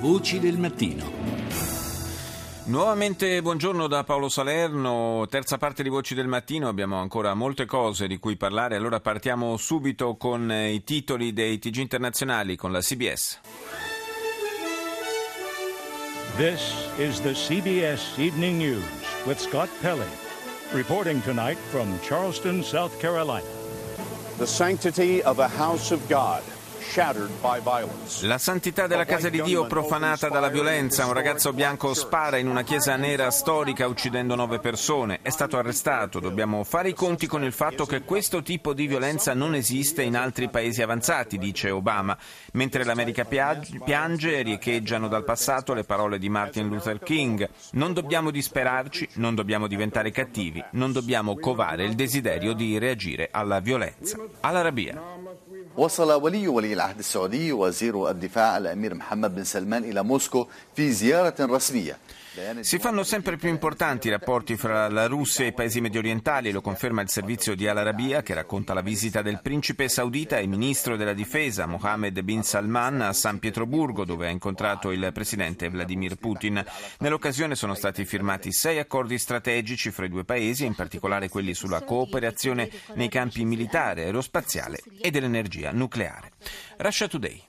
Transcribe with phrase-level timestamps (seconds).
[0.00, 1.10] Voci del mattino.
[2.66, 8.06] Nuovamente buongiorno da Paolo Salerno, terza parte di Voci del Mattino, abbiamo ancora molte cose
[8.06, 12.80] di cui parlare, allora partiamo subito con eh, i titoli dei TG internazionali con la
[12.80, 13.40] CBS.
[16.36, 18.84] This is the CBS Evening News
[19.24, 20.06] with Scott Pelley,
[20.72, 23.48] reporting tonight from Charleston, South Carolina.
[24.36, 26.44] The sanctity of a house of God.
[28.22, 31.06] La santità della casa di Dio profanata dalla violenza.
[31.06, 35.20] Un ragazzo bianco spara in una chiesa nera storica uccidendo nove persone.
[35.22, 36.20] È stato arrestato.
[36.20, 40.16] Dobbiamo fare i conti con il fatto che questo tipo di violenza non esiste in
[40.16, 42.16] altri paesi avanzati, dice Obama.
[42.52, 47.48] Mentre l'America piange, riecheggiano dal passato le parole di Martin Luther King.
[47.72, 53.60] Non dobbiamo disperarci, non dobbiamo diventare cattivi, non dobbiamo covare il desiderio di reagire alla
[53.60, 54.18] violenza.
[54.40, 55.00] All'Arabia.
[55.77, 61.35] وصل ولي ولي العهد السعودي وزير الدفاع الأمير محمد بن سلمان إلى موسكو في زيارة
[61.39, 61.97] رسمية
[62.61, 66.61] Si fanno sempre più importanti i rapporti fra la Russia e i paesi mediorientali, lo
[66.61, 70.97] conferma il servizio di Al Arabiya che racconta la visita del principe saudita e ministro
[70.97, 76.63] della difesa Mohammed bin Salman a San Pietroburgo dove ha incontrato il presidente Vladimir Putin.
[77.01, 81.83] Nell'occasione sono stati firmati sei accordi strategici fra i due paesi, in particolare quelli sulla
[81.83, 86.32] cooperazione nei campi militare, aerospaziale e dell'energia nucleare.
[86.78, 87.44] Russia Today.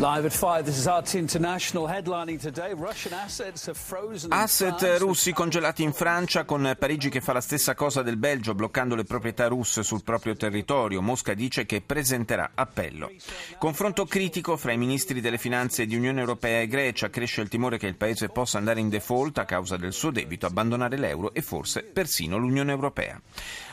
[0.00, 2.72] Live at 5, this is RT International headlining today.
[2.72, 4.32] Russian assets are frozen.
[4.32, 8.94] Asset russi congelati in Francia con Parigi che fa la stessa cosa del Belgio bloccando
[8.94, 11.02] le proprietà russe sul proprio territorio.
[11.02, 13.12] Mosca dice che presenterà appello.
[13.58, 17.10] Confronto critico fra i ministri delle finanze di Unione Europea e Grecia.
[17.10, 20.46] Cresce il timore che il paese possa andare in default a causa del suo debito,
[20.46, 23.20] abbandonare l'euro e forse persino l'Unione Europea.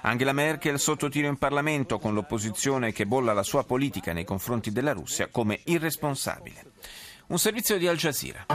[0.01, 4.71] Angela Merkel sotto tiro in Parlamento con l'opposizione che bolla la sua politica nei confronti
[4.71, 6.65] della Russia come irresponsabile.
[7.27, 8.45] Un servizio di Al Jazeera.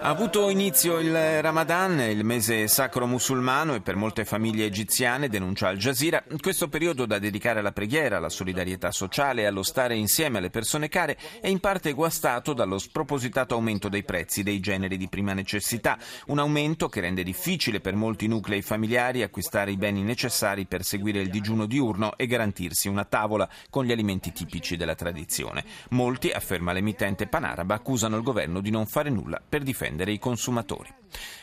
[0.00, 5.66] Ha avuto inizio il Ramadan, il mese sacro musulmano e per molte famiglie egiziane, denuncia
[5.66, 10.38] Al Jazeera, questo periodo da dedicare alla preghiera, alla solidarietà sociale e allo stare insieme
[10.38, 15.08] alle persone care è in parte guastato dallo spropositato aumento dei prezzi dei generi di
[15.08, 20.66] prima necessità, un aumento che rende difficile per molti nuclei familiari acquistare i beni necessari
[20.66, 25.64] per seguire il digiuno diurno e garantirsi una tavola con gli alimenti tipici della tradizione.
[25.90, 30.18] Molti, afferma l'emittente Panaraba, accusano il governo di non fare nulla per difendere difendere i
[30.18, 30.92] consumatori.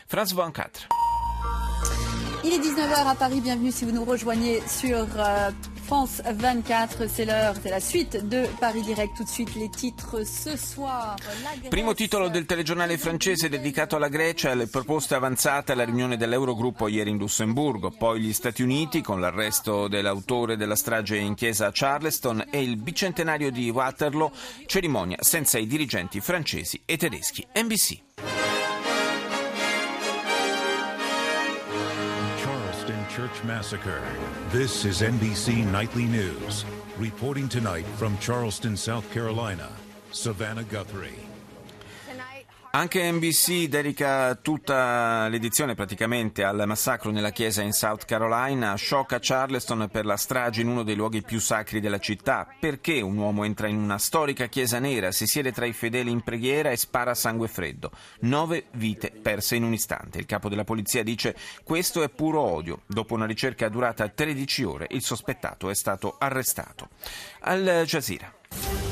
[0.06, 0.86] France 24.
[2.44, 5.50] Il est 19h à Paris, bienvenue si vous nous rejoignez sur euh,
[5.86, 9.16] France 24, c'est l'heure, c'est la suite de Paris Direct.
[9.16, 11.16] Tout de suite les titres ce soir.
[11.68, 16.86] Primo titolo del telegiornale francese dedicato alla Grecia e alle proposte avanzate alla riunione dell'Eurogruppo
[16.86, 21.72] ieri in Lussemburgo, poi gli Stati Uniti con l'arresto dell'autore della strage in chiesa a
[21.72, 24.30] Charleston e il bicentenario di Waterloo,
[24.66, 27.44] cerimonia senza i dirigenti francesi e tedeschi.
[27.56, 28.25] NBC.
[33.16, 34.02] Church massacre.
[34.50, 36.66] This is NBC Nightly News.
[36.98, 39.72] Reporting tonight from Charleston, South Carolina,
[40.10, 41.25] Savannah Guthrie.
[42.76, 49.18] Anche NBC dedica tutta l'edizione praticamente al massacro nella chiesa in South Carolina, shock a
[49.18, 52.46] Charleston per la strage in uno dei luoghi più sacri della città.
[52.60, 56.20] Perché un uomo entra in una storica chiesa nera, si siede tra i fedeli in
[56.20, 57.90] preghiera e spara sangue freddo?
[58.20, 60.18] Nove vite perse in un istante.
[60.18, 62.82] Il capo della polizia dice questo è puro odio.
[62.84, 66.90] Dopo una ricerca durata 13 ore, il sospettato è stato arrestato.
[67.40, 68.85] Al Jazeera.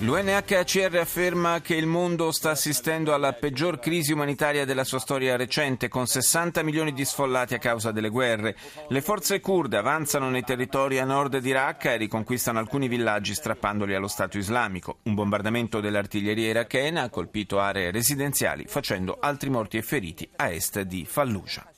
[0.00, 5.88] L'UNHCR afferma che il mondo sta assistendo alla peggior crisi umanitaria della sua storia recente,
[5.88, 8.56] con 60 milioni di sfollati a causa delle guerre.
[8.88, 14.08] Le forze kurde avanzano nei territori a nord d'Iraq e riconquistano alcuni villaggi strappandoli allo
[14.08, 14.98] Stato islamico.
[15.04, 20.78] Un bombardamento dell'artiglieria irachena ha colpito aree residenziali, facendo altri morti e feriti a est
[20.82, 21.75] di Fallujah.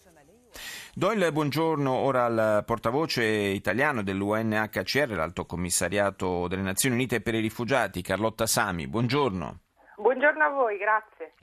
[0.98, 7.40] Do il buongiorno ora al portavoce italiano dell'UNHCR, l'Alto Commissariato delle Nazioni Unite per i
[7.40, 8.88] Rifugiati, Carlotta Sami.
[8.88, 9.60] Buongiorno.
[9.96, 11.34] Buongiorno a voi, grazie.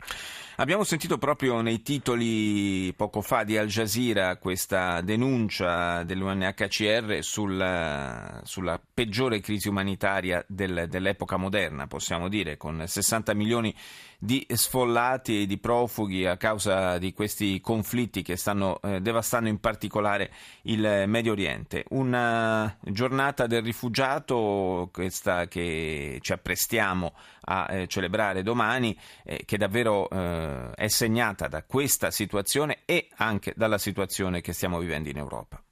[0.58, 8.82] Abbiamo sentito proprio nei titoli poco fa di Al Jazeera questa denuncia dell'UNHCR sul, sulla
[8.94, 13.76] peggiore crisi umanitaria del, dell'epoca moderna, possiamo dire, con 60 milioni
[14.26, 19.60] di sfollati e di profughi a causa di questi conflitti che stanno eh, devastando in
[19.60, 20.32] particolare
[20.64, 21.86] il Medio Oriente.
[21.90, 30.10] Una giornata del rifugiato, questa che ci apprestiamo a eh, celebrare domani, eh, che davvero
[30.10, 35.65] eh, è segnata da questa situazione e anche dalla situazione che stiamo vivendo in Europa.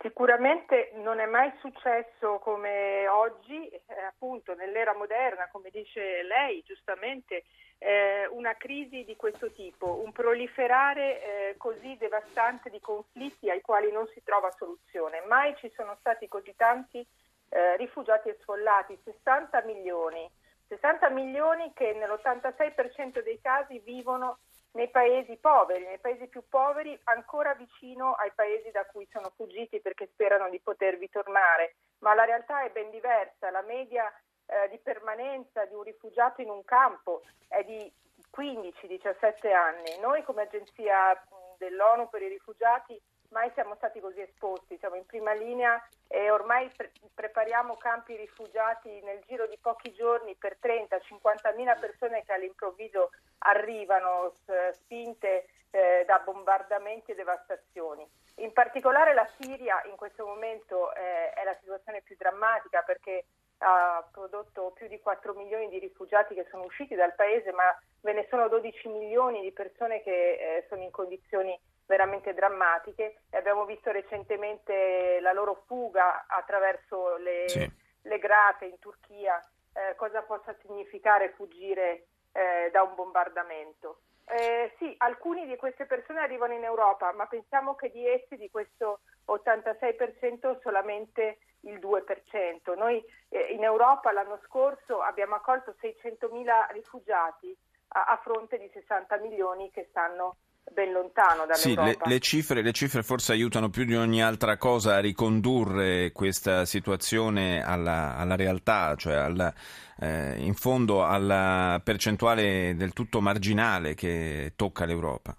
[0.00, 7.42] Sicuramente non è mai successo come oggi, eh, appunto nell'era moderna, come dice lei giustamente,
[7.78, 13.90] eh, una crisi di questo tipo, un proliferare eh, così devastante di conflitti ai quali
[13.90, 15.22] non si trova soluzione.
[15.26, 17.04] Mai ci sono stati così tanti
[17.48, 20.30] eh, rifugiati e sfollati, 60 milioni,
[20.68, 24.38] 60 milioni che nell'86% dei casi vivono
[24.72, 29.80] nei paesi poveri, nei paesi più poveri, ancora vicino ai paesi da cui sono fuggiti
[29.80, 31.76] perché sperano di potervi tornare.
[32.00, 33.50] Ma la realtà è ben diversa.
[33.50, 34.12] La media
[34.46, 37.90] eh, di permanenza di un rifugiato in un campo è di
[38.36, 39.98] 15-17 anni.
[40.00, 41.20] Noi come agenzia
[41.56, 43.00] dell'ONU per i rifugiati
[43.30, 49.00] mai siamo stati così esposti, siamo in prima linea e ormai pre- prepariamo campi rifugiati
[49.02, 54.32] nel giro di pochi giorni per 30-50 mila persone che all'improvviso arrivano
[54.72, 58.06] spinte eh, da bombardamenti e devastazioni.
[58.36, 63.24] In particolare la Siria in questo momento eh, è la situazione più drammatica perché
[63.58, 67.64] ha prodotto più di 4 milioni di rifugiati che sono usciti dal paese, ma
[68.02, 73.36] ve ne sono 12 milioni di persone che eh, sono in condizioni veramente drammatiche e
[73.36, 77.68] abbiamo visto recentemente la loro fuga attraverso le, sì.
[78.02, 79.40] le grate in Turchia,
[79.72, 82.06] eh, cosa possa significare fuggire
[82.38, 84.02] eh, da un bombardamento.
[84.24, 88.50] Eh, sì, alcuni di queste persone arrivano in Europa, ma pensiamo che di essi, di
[88.50, 92.76] questo 86%, solamente il 2%.
[92.76, 97.56] Noi eh, in Europa l'anno scorso abbiamo accolto 600.000 rifugiati
[97.88, 100.36] a, a fronte di 60 milioni che stanno
[100.72, 101.46] ben lontano.
[101.52, 106.12] Sì, le, le, cifre, le, cifre, forse aiutano più di ogni altra cosa a ricondurre
[106.12, 109.52] questa situazione alla, alla realtà, cioè alla,
[110.00, 115.34] eh, in fondo alla percentuale del tutto marginale che tocca l'Europa.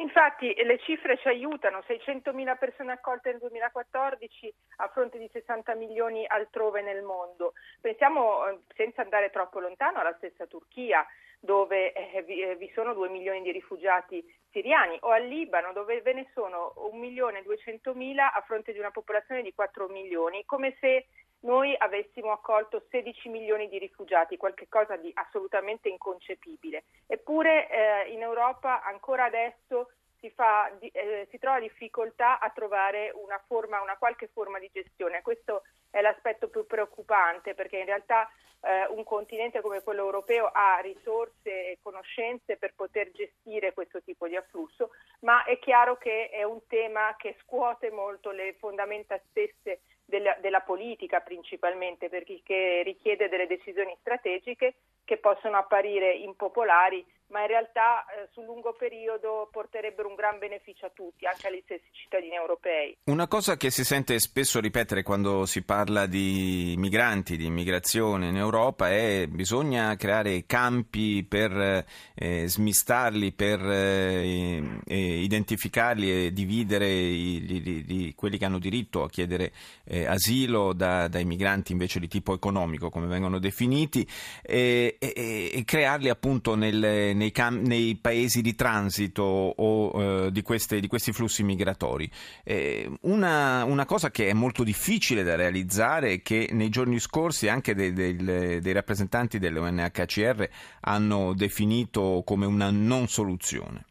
[0.00, 6.26] Infatti le cifre ci aiutano, 600.000 persone accolte nel 2014 a fronte di 60 milioni
[6.26, 7.52] altrove nel mondo.
[7.82, 11.06] Pensiamo, eh, senza andare troppo lontano, alla stessa Turchia,
[11.40, 16.02] dove eh, vi, eh, vi, sono 2 milioni di rifugiati siriani, o al Libano, dove
[16.02, 19.88] ve ne sono 1 milione e 200 mila a fronte di una popolazione di 4
[19.88, 21.06] milioni, come se
[21.40, 26.84] noi avessimo accolto 16 milioni di rifugiati, qualcosa di assolutamente inconcepibile.
[27.06, 33.42] Eppure eh, in Europa ancora adesso si, fa, eh, si, trova difficoltà a trovare una,
[33.46, 35.22] forma, una qualche forma di gestione.
[35.22, 38.30] Questo è l'aspetto più preoccupante perché in realtà
[38.62, 44.28] eh, un continente come quello europeo ha risorse e conoscenze per poter gestire questo tipo
[44.28, 44.90] di afflusso,
[45.20, 50.60] ma è chiaro che è un tema che scuote molto le fondamenta stesse della, della
[50.60, 54.74] politica principalmente perché richiede delle decisioni strategiche
[55.04, 60.86] che possono apparire impopolari ma in realtà eh, sul lungo periodo porterebbero un gran beneficio
[60.86, 62.96] a tutti, anche agli stessi cittadini europei.
[63.04, 68.36] Una cosa che si sente spesso ripetere quando si parla di migranti, di immigrazione in
[68.36, 71.84] Europa è che bisogna creare campi per
[72.14, 79.10] eh, smistarli, per eh, identificarli e dividere i, i, i, quelli che hanno diritto a
[79.10, 79.52] chiedere
[79.84, 84.06] eh, asilo da, dai migranti invece di tipo economico, come vengono definiti,
[84.42, 90.40] e, e, e crearli appunto nel nei, cam- nei paesi di transito o eh, di,
[90.40, 92.10] queste, di, questi flussi migratori.
[92.42, 97.48] Eh, una, una, cosa che è molto difficile da realizzare e che nei giorni scorsi
[97.48, 100.48] anche dei, dei, dei rappresentanti dell'UNHCR
[100.80, 103.84] hanno definito come una non soluzione.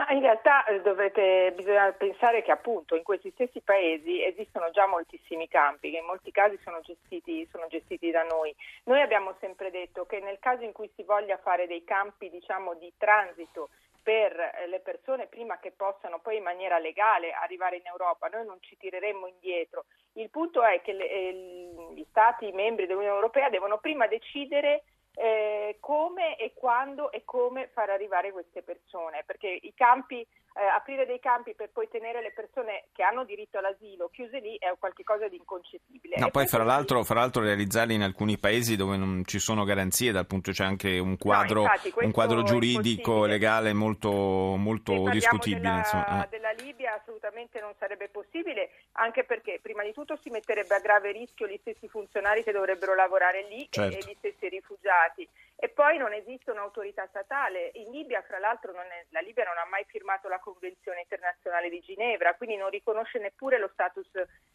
[0.00, 4.86] Ma in realtà eh, dovete, bisogna pensare che appunto in questi stessi paesi esistono già
[4.86, 8.54] moltissimi campi che in molti casi sono gestiti, sono gestiti, da noi.
[8.84, 12.72] Noi abbiamo sempre detto che nel caso in cui si voglia fare dei campi diciamo,
[12.76, 13.68] di transito
[14.02, 18.46] per eh, le persone prima che possano poi in maniera legale arrivare in Europa, noi
[18.46, 19.84] non ci tireremmo indietro.
[20.14, 24.82] Il punto è che le, eh, gli Stati membri dell'Unione Europea devono prima decidere
[25.14, 30.26] eh, come e quando e come far arrivare queste persone, perché i campi,
[30.60, 34.58] eh, aprire dei campi per poi tenere le persone che hanno diritto all'asilo chiuse lì
[34.58, 36.16] è qualcosa di inconcepibile.
[36.18, 40.12] No, poi fra l'altro, fra l'altro, realizzarli in alcuni paesi dove non ci sono garanzie,
[40.12, 45.82] dal punto c'è anche un quadro, no, infatti, un quadro giuridico legale molto, molto discutibile.
[45.90, 50.80] Della, della Libia assolutamente non sarebbe possibile anche perché prima di tutto si metterebbe a
[50.80, 53.96] grave rischio gli stessi funzionari che dovrebbero lavorare lì certo.
[53.96, 55.26] e, e gli stessi rifugiati.
[55.62, 57.70] E poi non esiste un'autorità statale.
[57.74, 61.80] In Libia, fra l'altro, è, la Libia non ha mai firmato la Convenzione internazionale di
[61.80, 64.08] Ginevra, quindi non riconosce neppure lo status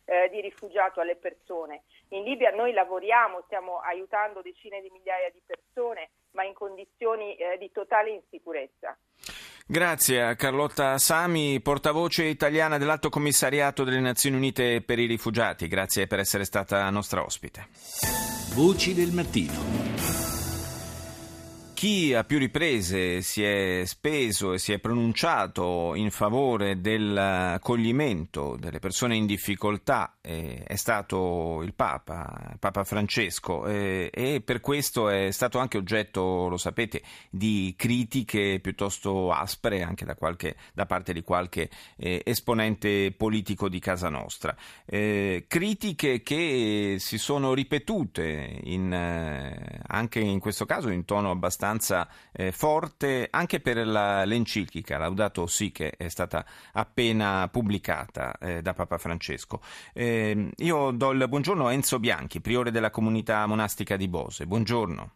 [0.05, 1.83] eh, di rifugiato alle persone.
[2.09, 7.59] In Libia noi lavoriamo, stiamo aiutando decine di migliaia di persone, ma in condizioni eh,
[7.59, 8.97] di totale insicurezza.
[9.67, 15.67] Grazie a Carlotta Sami, portavoce italiana dell'Alto Commissariato delle Nazioni Unite per i Rifugiati.
[15.67, 17.67] Grazie per essere stata nostra ospite.
[18.55, 20.34] Voci del mattino.
[21.75, 28.79] Chi a più riprese si è speso e si è pronunciato in favore dell'accoglimento delle
[28.79, 35.31] persone in difficoltà eh, è stato il Papa, Papa Francesco, eh, e per questo è
[35.31, 41.23] stato anche oggetto, lo sapete, di critiche piuttosto aspre anche da, qualche, da parte di
[41.23, 44.55] qualche eh, esponente politico di casa nostra.
[44.85, 51.63] Eh, critiche che si sono ripetute in, eh, anche in questo caso in tono abbastanza
[51.65, 58.61] abbastanza eh, forte anche per la, l'enciclica Laudato Si che è stata appena pubblicata eh,
[58.61, 59.61] da Papa Francesco.
[59.93, 64.45] Eh, io do il buongiorno a Enzo Bianchi, priore della comunità monastica di Bose.
[64.45, 65.11] Buongiorno.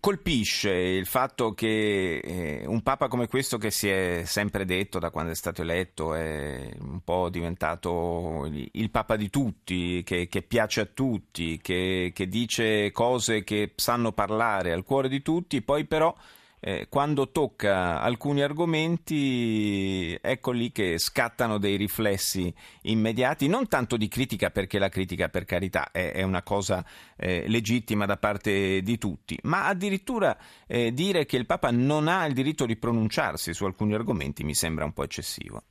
[0.00, 5.10] Colpisce il fatto che eh, un Papa come questo, che si è sempre detto da
[5.10, 10.80] quando è stato eletto, è un po' diventato il Papa di tutti, che, che piace
[10.80, 16.16] a tutti, che, che dice cose che sanno parlare al cuore di tutti, poi però
[16.66, 22.50] eh, quando tocca alcuni argomenti, ecco lì che scattano dei riflessi
[22.84, 26.82] immediati, non tanto di critica, perché la critica per carità è, è una cosa
[27.18, 32.24] eh, legittima da parte di tutti, ma addirittura eh, dire che il Papa non ha
[32.24, 35.62] il diritto di pronunciarsi su alcuni argomenti mi sembra un po' eccessivo.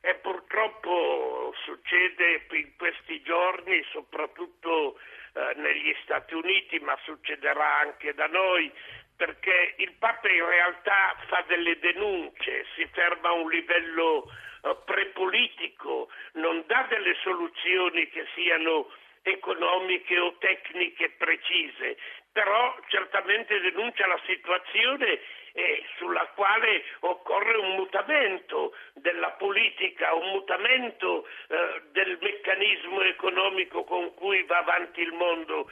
[0.00, 4.98] E purtroppo succede in questi giorni, soprattutto
[5.34, 8.72] eh, negli Stati Uniti, ma succederà anche da noi,
[9.18, 14.30] perché il Papa in realtà fa delle denunce, si ferma a un livello
[14.62, 18.86] uh, prepolitico, non dà delle soluzioni che siano
[19.22, 21.98] economiche o tecniche precise,
[22.30, 25.18] però certamente denuncia la situazione
[25.52, 34.14] eh, sulla quale occorre un mutamento della politica, un mutamento eh, del meccanismo economico con
[34.14, 35.68] cui va avanti il mondo.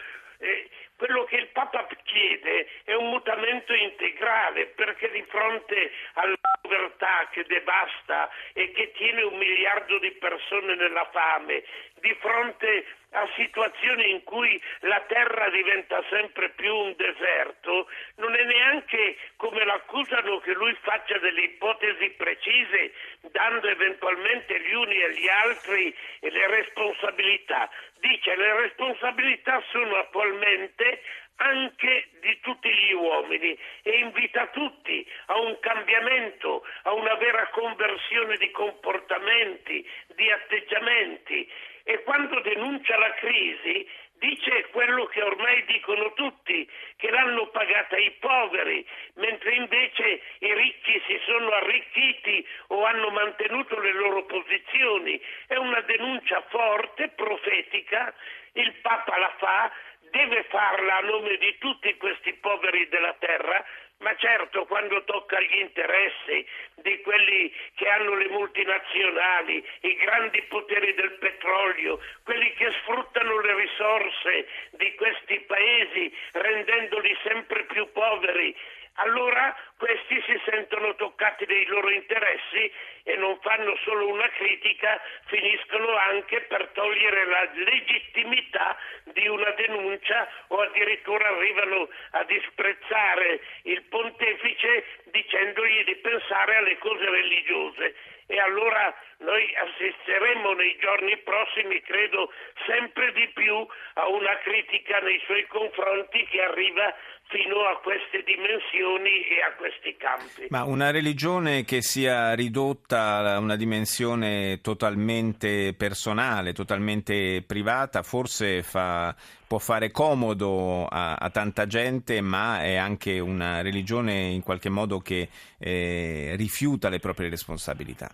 [0.96, 7.44] Quello che il Papa chiede è un mutamento integrale perché di fronte alla povertà che
[7.44, 11.62] devasta e che tiene un miliardo di persone nella fame,
[12.00, 18.44] di fronte a situazioni in cui la terra diventa sempre più un deserto, non è
[18.44, 22.92] neanche come l'accusano che lui faccia delle ipotesi precise,
[23.36, 27.68] dando eventualmente gli uni agli altri le responsabilità.
[28.00, 31.02] Dice le responsabilità sono attualmente
[31.36, 38.38] anche di tutti gli uomini e invita tutti a un cambiamento, a una vera conversione
[38.38, 41.46] di comportamenti, di atteggiamenti
[41.84, 43.86] e quando denuncia la crisi
[44.18, 51.02] dice quello che ormai dicono tutti, che l'hanno pagata i poveri, mentre invece i ricchi
[51.06, 55.20] si sono arricchiti o hanno mantenuto le loro posizioni.
[55.46, 58.14] È una denuncia forte, profetica,
[58.52, 59.72] il Papa la fa,
[60.10, 63.64] deve farla a nome di tutti questi poveri della terra,
[63.98, 70.94] ma certo quando tocca gli interessi di quelli che hanno le multinazionali, i grandi poteri
[70.94, 78.54] del petrolio, quelli che sfruttano le risorse di questi paesi rendendoli sempre più poveri,
[78.96, 82.70] allora questi si sentono toccati dei loro interessi
[83.02, 90.28] e non fanno solo una critica, finiscono anche per togliere la legittimità di una denuncia
[90.48, 97.94] o addirittura arrivano a disprezzare il pontefice dicendogli di pensare alle cose religiose.
[98.28, 102.32] E allora noi assisteremo nei giorni prossimi, credo,
[102.66, 106.92] sempre di più a una critica nei suoi confronti che arriva
[107.28, 110.46] fino a queste dimensioni e a questi campi.
[110.50, 119.14] Ma una religione che sia ridotta a una dimensione totalmente personale, totalmente privata, forse fa,
[119.46, 125.00] può fare comodo a, a, tanta gente, ma è anche una religione in qualche modo
[125.00, 125.28] che
[125.58, 128.08] eh, rifiuta le proprie responsabilità.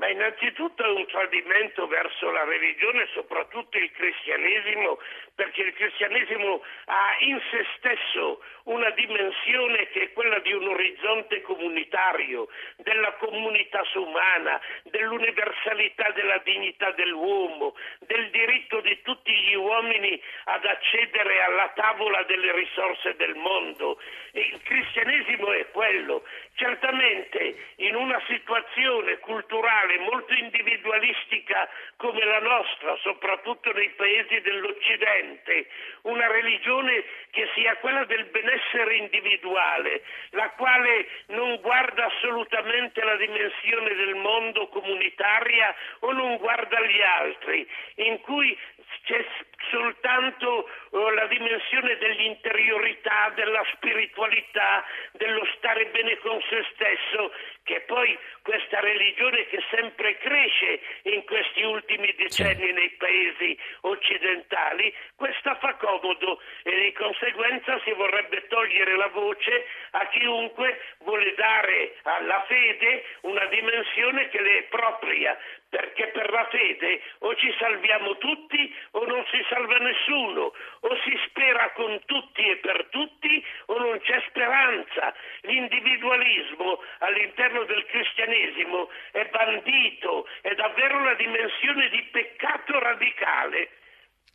[0.00, 4.98] Ma innanzitutto è un tradimento verso la religione, soprattutto il cristianesimo,
[5.34, 11.42] perché il cristianesimo ha in se stesso una dimensione che è quella di un orizzonte
[11.42, 12.48] comunitario,
[12.90, 21.40] della comunità umana, dell'universalità della dignità dell'uomo, del diritto di tutti gli uomini ad accedere
[21.42, 24.00] alla tavola delle risorse del mondo.
[24.32, 26.24] Il cristianesimo è quello.
[26.54, 35.68] Certamente in una situazione culturale molto individualistica come la nostra, soprattutto nei paesi dell'Occidente,
[36.02, 43.94] una religione che sia quella del benessere individuale, la quale non guarda assolutamente la dimensione
[43.94, 48.56] del mondo comunitaria o non guarda gli altri, in cui
[49.04, 49.24] c'è
[49.70, 57.32] soltanto oh, la dimensione dell'interiorità, della spiritualità, dello stare bene con se stesso,
[57.62, 62.72] che poi questa religione che sempre cresce in questi ultimi decenni sì.
[62.72, 70.06] nei paesi occidentali, questa fa comodo e di conseguenza si vorrebbe togliere la voce a
[70.08, 75.38] chiunque vuole dare alla fede una dimensione che le è propria,
[75.70, 81.14] perché per la fede o ci salviamo tutti o non si salva nessuno, o si
[81.28, 85.14] spera con tutti e per tutti o non c'è speranza.
[85.42, 93.70] L'individualismo all'interno del cristianesimo è bandito, è davvero una dimensione di peccato radicale.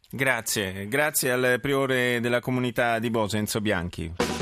[0.09, 4.34] Grazie, grazie al priore della comunità di Bosa, Enzo Bianchi.